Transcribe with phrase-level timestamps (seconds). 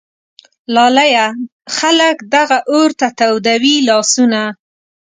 [0.73, 1.27] لالیه!
[1.77, 4.41] خلک دغه اور ته تودوي لاسونه